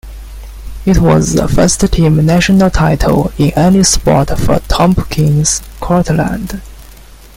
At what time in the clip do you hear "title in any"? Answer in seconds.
2.71-3.83